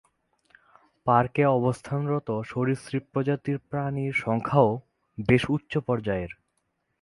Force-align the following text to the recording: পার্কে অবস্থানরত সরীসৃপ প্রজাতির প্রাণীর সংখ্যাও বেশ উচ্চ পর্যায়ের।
পার্কে 1.07 1.43
অবস্থানরত 1.51 2.29
সরীসৃপ 2.43 3.03
প্রজাতির 3.13 3.57
প্রাণীর 3.69 4.13
সংখ্যাও 4.15 4.69
বেশ 5.17 5.43
উচ্চ 5.49 5.73
পর্যায়ের। 5.77 6.31